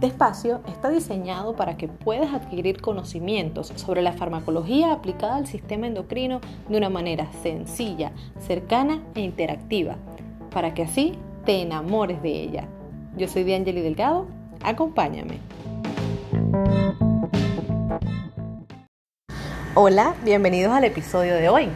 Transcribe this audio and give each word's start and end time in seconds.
Este 0.00 0.14
espacio 0.14 0.62
está 0.66 0.88
diseñado 0.88 1.54
para 1.56 1.76
que 1.76 1.86
puedas 1.86 2.32
adquirir 2.32 2.80
conocimientos 2.80 3.70
sobre 3.76 4.00
la 4.00 4.14
farmacología 4.14 4.94
aplicada 4.94 5.36
al 5.36 5.46
sistema 5.46 5.86
endocrino 5.86 6.40
de 6.70 6.78
una 6.78 6.88
manera 6.88 7.28
sencilla, 7.42 8.10
cercana 8.38 9.02
e 9.14 9.20
interactiva, 9.20 9.96
para 10.52 10.72
que 10.72 10.84
así 10.84 11.18
te 11.44 11.60
enamores 11.60 12.22
de 12.22 12.30
ella. 12.30 12.64
Yo 13.14 13.28
soy 13.28 13.44
D'Angeli 13.44 13.82
Delgado, 13.82 14.26
acompáñame. 14.62 15.38
Hola, 19.74 20.14
bienvenidos 20.24 20.72
al 20.72 20.84
episodio 20.84 21.34
de 21.34 21.50
hoy. 21.50 21.68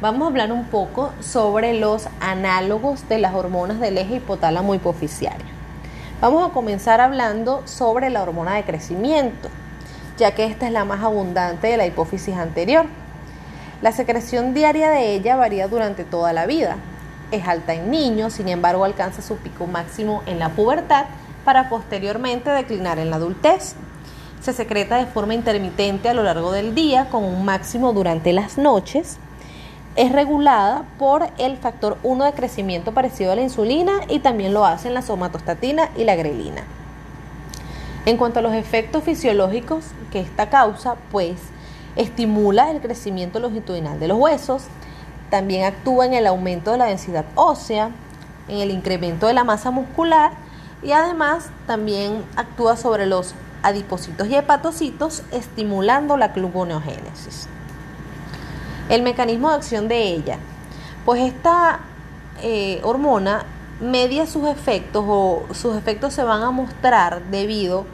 Vamos 0.00 0.22
a 0.22 0.26
hablar 0.28 0.52
un 0.52 0.66
poco 0.66 1.12
sobre 1.18 1.74
los 1.80 2.06
análogos 2.20 3.08
de 3.08 3.18
las 3.18 3.34
hormonas 3.34 3.80
del 3.80 3.98
eje 3.98 4.18
hipotálamo 4.18 4.72
hipoficiario. 4.76 5.51
Vamos 6.22 6.48
a 6.48 6.52
comenzar 6.52 7.00
hablando 7.00 7.62
sobre 7.64 8.08
la 8.08 8.22
hormona 8.22 8.54
de 8.54 8.62
crecimiento, 8.62 9.48
ya 10.18 10.36
que 10.36 10.44
esta 10.44 10.66
es 10.66 10.72
la 10.72 10.84
más 10.84 11.02
abundante 11.02 11.66
de 11.66 11.76
la 11.76 11.84
hipófisis 11.84 12.36
anterior. 12.36 12.86
La 13.80 13.90
secreción 13.90 14.54
diaria 14.54 14.88
de 14.88 15.14
ella 15.16 15.34
varía 15.34 15.66
durante 15.66 16.04
toda 16.04 16.32
la 16.32 16.46
vida. 16.46 16.76
Es 17.32 17.48
alta 17.48 17.74
en 17.74 17.90
niños, 17.90 18.34
sin 18.34 18.48
embargo 18.48 18.84
alcanza 18.84 19.20
su 19.20 19.38
pico 19.38 19.66
máximo 19.66 20.22
en 20.26 20.38
la 20.38 20.50
pubertad 20.50 21.06
para 21.44 21.68
posteriormente 21.68 22.50
declinar 22.50 23.00
en 23.00 23.10
la 23.10 23.16
adultez. 23.16 23.74
Se 24.40 24.52
secreta 24.52 24.98
de 24.98 25.06
forma 25.06 25.34
intermitente 25.34 26.08
a 26.08 26.14
lo 26.14 26.22
largo 26.22 26.52
del 26.52 26.72
día 26.72 27.08
con 27.10 27.24
un 27.24 27.44
máximo 27.44 27.92
durante 27.92 28.32
las 28.32 28.58
noches 28.58 29.18
es 29.94 30.10
regulada 30.10 30.84
por 30.98 31.28
el 31.38 31.58
factor 31.58 31.98
1 32.02 32.24
de 32.24 32.32
crecimiento 32.32 32.92
parecido 32.92 33.32
a 33.32 33.36
la 33.36 33.42
insulina 33.42 33.92
y 34.08 34.20
también 34.20 34.54
lo 34.54 34.64
hacen 34.64 34.94
la 34.94 35.02
somatostatina 35.02 35.90
y 35.96 36.04
la 36.04 36.16
grelina. 36.16 36.62
En 38.06 38.16
cuanto 38.16 38.38
a 38.38 38.42
los 38.42 38.54
efectos 38.54 39.04
fisiológicos 39.04 39.84
que 40.10 40.20
esta 40.20 40.48
causa, 40.48 40.96
pues 41.10 41.36
estimula 41.94 42.70
el 42.70 42.80
crecimiento 42.80 43.38
longitudinal 43.38 44.00
de 44.00 44.08
los 44.08 44.18
huesos, 44.18 44.64
también 45.30 45.64
actúa 45.64 46.06
en 46.06 46.14
el 46.14 46.26
aumento 46.26 46.72
de 46.72 46.78
la 46.78 46.86
densidad 46.86 47.26
ósea, 47.34 47.90
en 48.48 48.58
el 48.58 48.70
incremento 48.70 49.26
de 49.26 49.34
la 49.34 49.44
masa 49.44 49.70
muscular 49.70 50.32
y 50.82 50.92
además 50.92 51.50
también 51.66 52.24
actúa 52.34 52.76
sobre 52.76 53.06
los 53.06 53.34
adipocitos 53.62 54.26
y 54.28 54.34
hepatocitos 54.34 55.22
estimulando 55.30 56.16
la 56.16 56.28
gluconeogénesis 56.28 57.48
el 58.88 59.02
mecanismo 59.02 59.50
de 59.50 59.56
acción 59.56 59.88
de 59.88 60.02
ella. 60.02 60.38
Pues 61.04 61.22
esta 61.22 61.80
eh, 62.42 62.80
hormona 62.82 63.44
media 63.80 64.26
sus 64.26 64.46
efectos 64.48 65.04
o 65.06 65.44
sus 65.52 65.76
efectos 65.76 66.14
se 66.14 66.22
van 66.22 66.42
a 66.42 66.50
mostrar 66.50 67.22
debido 67.30 67.84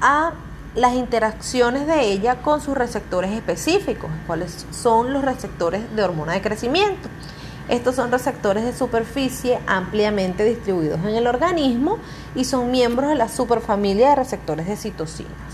a 0.00 0.32
las 0.74 0.94
interacciones 0.94 1.86
de 1.86 2.02
ella 2.02 2.42
con 2.42 2.60
sus 2.60 2.76
receptores 2.76 3.32
específicos, 3.32 4.10
cuáles 4.26 4.66
son 4.70 5.12
los 5.12 5.24
receptores 5.24 5.82
de 5.94 6.02
hormona 6.02 6.32
de 6.32 6.42
crecimiento. 6.42 7.08
Estos 7.68 7.96
son 7.96 8.10
receptores 8.10 8.64
de 8.64 8.72
superficie 8.72 9.58
ampliamente 9.66 10.44
distribuidos 10.44 11.00
en 11.00 11.16
el 11.16 11.26
organismo 11.26 11.98
y 12.34 12.44
son 12.44 12.70
miembros 12.70 13.10
de 13.10 13.14
la 13.14 13.28
superfamilia 13.28 14.10
de 14.10 14.16
receptores 14.16 14.66
de 14.66 14.76
citocinas. 14.76 15.47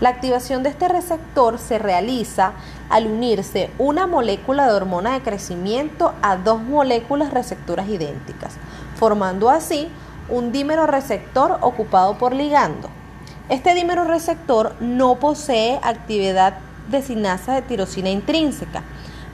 La 0.00 0.10
activación 0.10 0.62
de 0.62 0.68
este 0.68 0.86
receptor 0.86 1.58
se 1.58 1.78
realiza 1.78 2.52
al 2.88 3.08
unirse 3.08 3.70
una 3.78 4.06
molécula 4.06 4.66
de 4.66 4.74
hormona 4.74 5.14
de 5.14 5.22
crecimiento 5.22 6.14
a 6.22 6.36
dos 6.36 6.62
moléculas 6.62 7.32
receptoras 7.32 7.88
idénticas, 7.88 8.54
formando 8.94 9.50
así 9.50 9.88
un 10.28 10.52
dímero 10.52 10.86
receptor 10.86 11.58
ocupado 11.62 12.16
por 12.16 12.32
ligando. 12.32 12.88
Este 13.48 13.74
dímero 13.74 14.04
receptor 14.04 14.76
no 14.78 15.16
posee 15.16 15.80
actividad 15.82 16.58
de 16.88 17.02
sinasa 17.02 17.54
de 17.54 17.62
tirosina 17.62 18.08
intrínseca, 18.08 18.84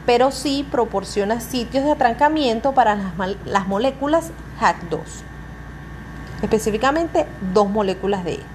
pero 0.07 0.31
sí 0.31 0.67
proporciona 0.71 1.41
sitios 1.41 1.85
de 1.85 1.91
atrancamiento 1.91 2.73
para 2.73 2.95
las, 2.95 3.13
las 3.45 3.67
moléculas 3.67 4.31
HAC2, 4.61 5.01
específicamente 6.43 7.27
dos 7.53 7.69
moléculas 7.69 8.25
de 8.25 8.35
esta. 8.35 8.54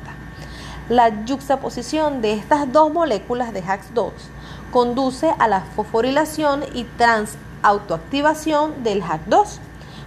La 0.90 1.24
yuxtaposición 1.26 2.24
de 2.24 2.34
estas 2.34 2.74
dos 2.74 2.92
moléculas 2.92 3.54
de 3.54 3.64
HAX2 3.64 4.10
conduce 4.72 5.32
a 5.38 5.48
la 5.48 5.62
fosforilación 5.62 6.64
y 6.74 6.84
transautoactivación 6.84 8.84
del 8.84 9.04
HAC2, 9.04 9.60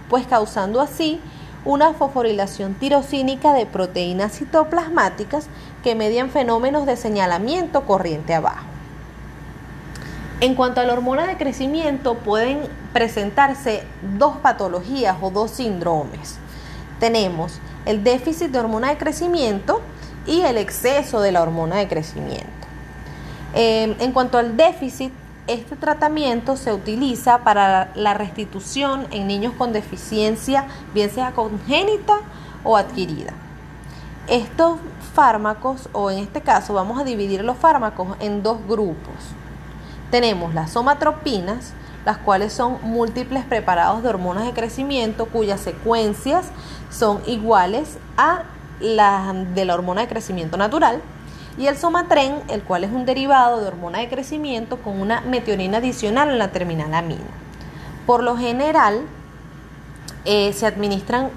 pues 0.09 0.27
causando 0.27 0.81
así 0.81 1.21
una 1.63 1.93
fosforilación 1.93 2.73
tirosínica 2.73 3.53
de 3.53 3.65
proteínas 3.65 4.33
citoplasmáticas 4.33 5.47
que 5.85 5.95
median 5.95 6.29
fenómenos 6.29 6.85
de 6.85 6.97
señalamiento 6.97 7.85
corriente 7.85 8.33
abajo. 8.33 8.65
En 10.41 10.53
cuanto 10.53 10.81
a 10.81 10.83
la 10.83 10.91
hormona 10.91 11.27
de 11.27 11.37
crecimiento, 11.37 12.15
pueden 12.15 12.59
presentarse 12.91 13.85
dos 14.17 14.35
patologías 14.35 15.15
o 15.21 15.31
dos 15.31 15.51
síndromes. 15.51 16.39
Tenemos 16.99 17.61
el 17.85 18.03
déficit 18.03 18.51
de 18.51 18.59
hormona 18.59 18.89
de 18.89 18.97
crecimiento, 18.97 19.79
y 20.25 20.41
el 20.41 20.57
exceso 20.57 21.21
de 21.21 21.31
la 21.31 21.41
hormona 21.41 21.77
de 21.77 21.87
crecimiento. 21.87 22.47
Em, 23.53 23.95
en 23.99 24.11
cuanto 24.11 24.37
al 24.37 24.57
déficit, 24.57 25.11
este 25.47 25.75
tratamiento 25.75 26.55
se 26.55 26.73
utiliza 26.73 27.39
para 27.39 27.91
la 27.95 28.13
restitución 28.13 29.07
en 29.11 29.27
niños 29.27 29.53
con 29.57 29.73
deficiencia, 29.73 30.65
bien 30.93 31.11
sea 31.11 31.31
congénita 31.31 32.19
o 32.63 32.77
adquirida. 32.77 33.33
Estos 34.27 34.79
fármacos, 35.13 35.89
o 35.91 36.09
en 36.09 36.19
este 36.19 36.41
caso 36.41 36.73
vamos 36.73 36.99
a 36.99 37.03
dividir 37.03 37.43
los 37.43 37.57
fármacos 37.57 38.15
en 38.21 38.41
dos 38.41 38.57
grupos. 38.67 39.13
Tenemos 40.11 40.53
las 40.53 40.71
somatropinas, 40.71 41.73
las 42.05 42.17
cuales 42.17 42.53
son 42.53 42.77
múltiples 42.81 43.43
preparados 43.43 44.01
de 44.01 44.09
hormonas 44.09 44.45
de 44.45 44.53
crecimiento 44.53 45.25
cuyas 45.25 45.59
secuencias 45.59 46.47
son 46.89 47.21
iguales 47.25 47.97
a 48.17 48.43
la, 48.79 49.33
de 49.53 49.65
la 49.65 49.73
hormona 49.73 50.01
de 50.01 50.07
crecimiento 50.07 50.57
natural, 50.57 51.01
y 51.57 51.67
el 51.67 51.77
somatren, 51.77 52.41
el 52.49 52.63
cual 52.63 52.83
es 52.83 52.91
un 52.91 53.05
derivado 53.05 53.61
de 53.61 53.67
hormona 53.67 53.99
de 53.99 54.09
crecimiento 54.09 54.77
con 54.77 54.99
una 54.99 55.21
metionina 55.21 55.77
adicional 55.77 56.29
en 56.29 56.39
la 56.39 56.51
terminal 56.51 56.93
amina. 56.93 57.21
Por 58.05 58.23
lo 58.23 58.35
general, 58.37 59.01
eh, 60.25 60.51
se 60.53 60.65
administran 60.65 61.29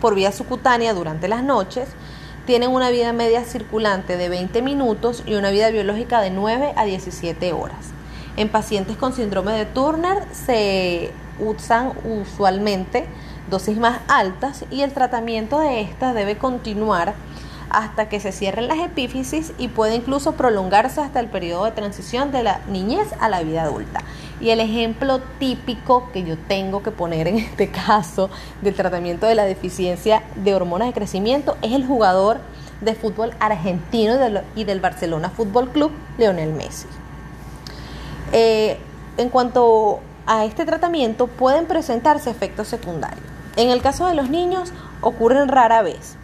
por 0.00 0.14
vía 0.14 0.32
subcutánea 0.32 0.94
durante 0.94 1.28
las 1.28 1.42
noches, 1.42 1.88
tienen 2.46 2.70
una 2.70 2.90
vida 2.90 3.12
media 3.12 3.44
circulante 3.44 4.16
de 4.16 4.28
20 4.28 4.62
minutos 4.62 5.22
y 5.26 5.34
una 5.34 5.50
vida 5.50 5.70
biológica 5.70 6.20
de 6.20 6.30
9 6.30 6.72
a 6.76 6.84
17 6.84 7.52
horas. 7.52 7.90
En 8.36 8.48
pacientes 8.48 8.96
con 8.96 9.12
síndrome 9.12 9.52
de 9.52 9.66
Turner 9.66 10.24
se 10.32 11.12
usan 11.38 11.92
usualmente 12.04 13.06
dosis 13.50 13.76
más 13.76 14.00
altas 14.08 14.64
y 14.70 14.82
el 14.82 14.92
tratamiento 14.92 15.58
de 15.58 15.80
estas 15.80 16.14
debe 16.14 16.38
continuar 16.38 17.14
hasta 17.70 18.08
que 18.08 18.20
se 18.20 18.32
cierren 18.32 18.68
las 18.68 18.78
epífisis 18.78 19.52
y 19.56 19.68
puede 19.68 19.94
incluso 19.94 20.32
prolongarse 20.32 21.00
hasta 21.00 21.20
el 21.20 21.28
periodo 21.28 21.64
de 21.64 21.70
transición 21.70 22.32
de 22.32 22.42
la 22.42 22.60
niñez 22.68 23.08
a 23.20 23.28
la 23.28 23.42
vida 23.42 23.62
adulta. 23.62 24.02
Y 24.40 24.50
el 24.50 24.60
ejemplo 24.60 25.20
típico 25.38 26.10
que 26.12 26.24
yo 26.24 26.36
tengo 26.36 26.82
que 26.82 26.90
poner 26.90 27.28
en 27.28 27.36
este 27.38 27.70
caso 27.70 28.28
del 28.60 28.74
tratamiento 28.74 29.26
de 29.26 29.36
la 29.36 29.44
deficiencia 29.44 30.22
de 30.34 30.54
hormonas 30.54 30.88
de 30.88 30.94
crecimiento 30.94 31.56
es 31.62 31.72
el 31.72 31.86
jugador 31.86 32.38
de 32.80 32.94
fútbol 32.94 33.32
argentino 33.38 34.14
y 34.56 34.64
del 34.64 34.80
Barcelona 34.80 35.30
Fútbol 35.30 35.70
Club, 35.70 35.92
Leonel 36.18 36.52
Messi. 36.52 36.86
Eh, 38.32 38.78
en 39.16 39.28
cuanto 39.28 40.00
a 40.26 40.44
este 40.44 40.64
tratamiento, 40.64 41.26
pueden 41.26 41.66
presentarse 41.66 42.30
efectos 42.30 42.68
secundarios. 42.68 43.24
En 43.56 43.70
el 43.70 43.82
caso 43.82 44.06
de 44.06 44.14
los 44.14 44.30
niños 44.30 44.72
ocurren 45.00 45.48
rara 45.48 45.82
vez. 45.82 46.16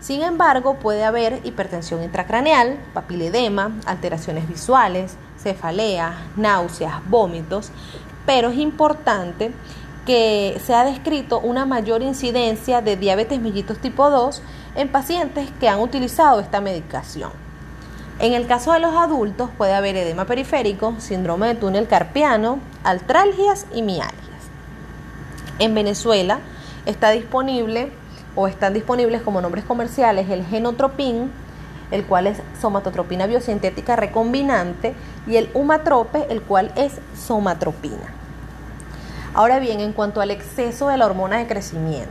Sin 0.00 0.22
embargo, 0.22 0.74
puede 0.74 1.04
haber 1.04 1.40
hipertensión 1.44 2.02
intracraneal, 2.02 2.76
papiledema, 2.92 3.70
alteraciones 3.86 4.48
visuales, 4.48 5.16
cefalea, 5.38 6.26
náuseas, 6.36 6.94
vómitos, 7.08 7.70
pero 8.26 8.48
es 8.48 8.58
importante 8.58 9.52
que 10.04 10.60
se 10.64 10.74
ha 10.74 10.84
descrito 10.84 11.38
una 11.38 11.66
mayor 11.66 12.02
incidencia 12.02 12.82
de 12.82 12.96
diabetes 12.96 13.40
mellitus 13.40 13.78
tipo 13.78 14.10
2 14.10 14.42
en 14.74 14.88
pacientes 14.88 15.48
que 15.60 15.68
han 15.68 15.80
utilizado 15.80 16.40
esta 16.40 16.60
medicación. 16.60 17.30
En 18.18 18.32
el 18.34 18.46
caso 18.46 18.72
de 18.72 18.80
los 18.80 18.94
adultos 18.94 19.50
puede 19.56 19.74
haber 19.74 19.96
edema 19.96 20.24
periférico, 20.24 20.94
síndrome 20.98 21.48
de 21.48 21.54
túnel 21.54 21.86
carpiano, 21.86 22.58
altralgias 22.84 23.66
y 23.72 23.82
mialgias. 23.82 24.18
En 25.58 25.74
Venezuela, 25.74 26.40
Está 26.86 27.10
disponible 27.10 27.92
o 28.34 28.48
están 28.48 28.74
disponibles 28.74 29.22
como 29.22 29.40
nombres 29.40 29.64
comerciales 29.64 30.28
el 30.30 30.44
genotropin, 30.44 31.30
el 31.90 32.04
cual 32.04 32.26
es 32.26 32.38
somatotropina 32.60 33.26
biosintética 33.26 33.96
recombinante, 33.96 34.94
y 35.26 35.36
el 35.36 35.50
humatrope, 35.54 36.26
el 36.30 36.42
cual 36.42 36.72
es 36.74 36.94
somatropina. 37.16 38.14
Ahora 39.34 39.60
bien, 39.60 39.80
en 39.80 39.92
cuanto 39.92 40.20
al 40.20 40.30
exceso 40.30 40.88
de 40.88 40.96
la 40.96 41.06
hormona 41.06 41.38
de 41.38 41.46
crecimiento, 41.46 42.10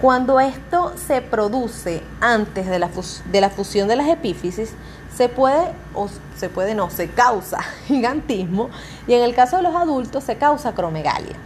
Cuando 0.00 0.40
esto 0.40 0.94
se 0.96 1.20
produce 1.20 2.02
antes 2.22 2.66
de 2.66 2.78
la, 2.78 2.88
de 3.30 3.40
la 3.42 3.50
fusión 3.50 3.86
de 3.86 3.96
las 3.96 4.08
epífisis, 4.08 4.72
se 5.14 5.28
puede, 5.28 5.72
o 5.94 6.08
se 6.38 6.48
puede 6.48 6.74
no, 6.74 6.88
se 6.88 7.10
causa 7.10 7.58
gigantismo 7.86 8.70
y 9.06 9.12
en 9.12 9.22
el 9.22 9.34
caso 9.34 9.58
de 9.58 9.62
los 9.62 9.74
adultos 9.74 10.24
se 10.24 10.36
causa 10.36 10.74
cromegalia. 10.74 11.36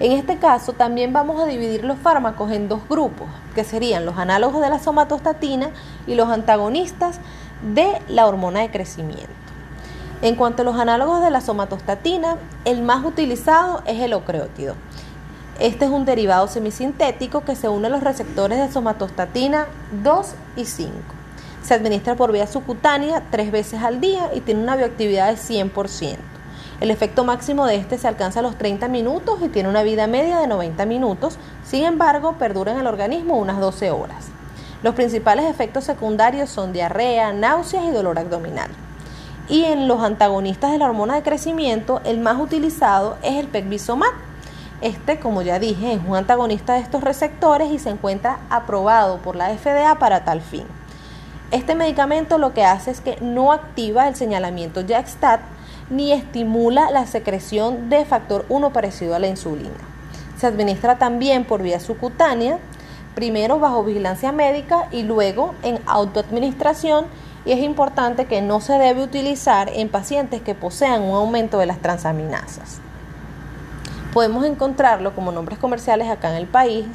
En 0.00 0.12
este 0.12 0.38
caso 0.38 0.72
también 0.72 1.12
vamos 1.12 1.40
a 1.40 1.46
dividir 1.46 1.84
los 1.84 1.98
fármacos 1.98 2.50
en 2.50 2.68
dos 2.68 2.80
grupos, 2.88 3.28
que 3.54 3.64
serían 3.64 4.06
los 4.06 4.18
análogos 4.18 4.62
de 4.62 4.70
la 4.70 4.78
somatostatina 4.78 5.70
y 6.06 6.14
los 6.14 6.28
antagonistas 6.28 7.20
de 7.74 8.00
la 8.08 8.26
hormona 8.26 8.60
de 8.60 8.70
crecimiento. 8.70 9.28
En 10.22 10.36
cuanto 10.36 10.62
a 10.62 10.64
los 10.64 10.76
análogos 10.76 11.22
de 11.22 11.30
la 11.30 11.40
somatostatina, 11.40 12.36
el 12.64 12.82
más 12.82 13.04
utilizado 13.04 13.82
es 13.86 14.00
el 14.00 14.14
ocreótido. 14.14 14.74
Este 15.60 15.84
es 15.84 15.90
un 15.90 16.04
derivado 16.04 16.48
semisintético 16.48 17.44
que 17.44 17.54
se 17.54 17.68
une 17.68 17.88
a 17.88 17.90
los 17.90 18.02
receptores 18.02 18.58
de 18.58 18.72
somatostatina 18.72 19.66
2 20.02 20.34
y 20.56 20.64
5. 20.64 20.92
Se 21.62 21.74
administra 21.74 22.16
por 22.16 22.32
vía 22.32 22.46
subcutánea 22.46 23.22
tres 23.30 23.52
veces 23.52 23.82
al 23.82 24.00
día 24.00 24.30
y 24.34 24.40
tiene 24.40 24.62
una 24.62 24.76
bioactividad 24.76 25.28
de 25.28 25.36
100%. 25.36 26.31
El 26.82 26.90
efecto 26.90 27.22
máximo 27.22 27.66
de 27.66 27.76
este 27.76 27.96
se 27.96 28.08
alcanza 28.08 28.40
a 28.40 28.42
los 28.42 28.58
30 28.58 28.88
minutos 28.88 29.38
y 29.40 29.48
tiene 29.48 29.68
una 29.68 29.84
vida 29.84 30.08
media 30.08 30.38
de 30.38 30.48
90 30.48 30.84
minutos, 30.84 31.38
sin 31.62 31.84
embargo 31.84 32.32
perdura 32.40 32.72
en 32.72 32.80
el 32.80 32.88
organismo 32.88 33.38
unas 33.38 33.60
12 33.60 33.92
horas. 33.92 34.30
Los 34.82 34.96
principales 34.96 35.44
efectos 35.44 35.84
secundarios 35.84 36.50
son 36.50 36.72
diarrea, 36.72 37.32
náuseas 37.32 37.84
y 37.84 37.92
dolor 37.92 38.18
abdominal. 38.18 38.68
Y 39.48 39.62
en 39.62 39.86
los 39.86 40.02
antagonistas 40.02 40.72
de 40.72 40.78
la 40.78 40.86
hormona 40.86 41.14
de 41.14 41.22
crecimiento, 41.22 42.00
el 42.02 42.18
más 42.18 42.40
utilizado 42.40 43.16
es 43.22 43.36
el 43.36 43.46
pegvisomat. 43.46 44.10
Este, 44.80 45.20
como 45.20 45.42
ya 45.42 45.60
dije, 45.60 45.92
es 45.92 46.00
un 46.04 46.16
antagonista 46.16 46.74
de 46.74 46.80
estos 46.80 47.04
receptores 47.04 47.70
y 47.70 47.78
se 47.78 47.90
encuentra 47.90 48.40
aprobado 48.50 49.18
por 49.18 49.36
la 49.36 49.56
FDA 49.56 50.00
para 50.00 50.24
tal 50.24 50.40
fin. 50.40 50.64
Este 51.52 51.76
medicamento 51.76 52.38
lo 52.38 52.52
que 52.52 52.64
hace 52.64 52.90
es 52.90 53.00
que 53.00 53.18
no 53.20 53.52
activa 53.52 54.08
el 54.08 54.16
señalamiento 54.16 54.80
JAK-STAT 54.80 55.42
ni 55.92 56.12
estimula 56.12 56.90
la 56.90 57.06
secreción 57.06 57.90
de 57.90 58.04
factor 58.04 58.46
1 58.48 58.72
parecido 58.72 59.14
a 59.14 59.18
la 59.18 59.28
insulina. 59.28 59.70
Se 60.38 60.46
administra 60.46 60.98
también 60.98 61.44
por 61.44 61.62
vía 61.62 61.78
subcutánea, 61.78 62.58
primero 63.14 63.58
bajo 63.58 63.84
vigilancia 63.84 64.32
médica 64.32 64.88
y 64.90 65.02
luego 65.02 65.54
en 65.62 65.78
autoadministración 65.86 67.04
y 67.44 67.52
es 67.52 67.60
importante 67.60 68.26
que 68.26 68.40
no 68.40 68.60
se 68.60 68.74
debe 68.74 69.02
utilizar 69.02 69.70
en 69.74 69.88
pacientes 69.88 70.40
que 70.40 70.54
posean 70.54 71.02
un 71.02 71.14
aumento 71.14 71.58
de 71.58 71.66
las 71.66 71.78
transaminasas. 71.78 72.78
Podemos 74.12 74.44
encontrarlo 74.46 75.14
como 75.14 75.30
nombres 75.30 75.58
comerciales 75.58 76.08
acá 76.08 76.30
en 76.30 76.36
el 76.36 76.46
país, 76.46 76.86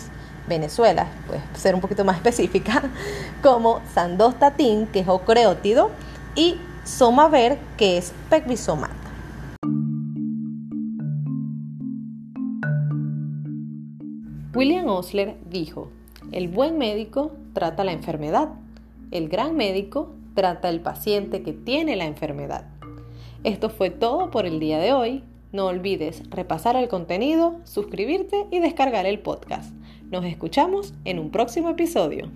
Venezuela, 0.48 1.08
puede 1.28 1.42
ser 1.56 1.76
un 1.76 1.82
poquito 1.82 2.06
más 2.06 2.16
específica, 2.24 2.84
como 3.44 3.82
Sandostatin, 3.94 4.88
que 4.88 5.02
es 5.02 5.08
ocreótido, 5.08 5.92
y 6.36 6.58
Somaver, 6.88 7.60
que 7.78 7.98
es 7.98 8.13
Pecvisomat. 8.30 8.89
William 14.56 14.88
Osler 14.88 15.36
dijo, 15.50 15.92
el 16.31 16.48
buen 16.48 16.78
médico 16.78 17.34
trata 17.51 17.84
la 17.84 17.92
enfermedad, 17.92 18.54
el 19.12 19.28
gran 19.28 19.57
médico 19.57 20.16
trata 20.34 20.69
al 20.69 20.80
paciente 20.80 21.44
que 21.44 21.51
tiene 21.51 21.98
la 21.98 22.06
enfermedad. 22.06 22.66
Esto 23.44 23.69
fue 23.69 23.89
todo 23.89 24.31
por 24.31 24.45
el 24.45 24.62
día 24.62 24.80
de 24.80 24.94
hoy. 24.94 25.24
No 25.51 25.66
olvides 25.66 26.24
repasar 26.30 26.78
el 26.78 26.88
contenido, 26.88 27.60
suscribirte 27.66 28.48
y 28.50 28.60
descargar 28.60 29.06
el 29.06 29.19
podcast. 29.19 29.74
Nos 30.10 30.24
escuchamos 30.24 30.94
en 31.04 31.19
un 31.19 31.31
próximo 31.31 31.69
episodio. 31.69 32.30